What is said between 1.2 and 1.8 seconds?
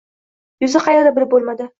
bo‘lmadi.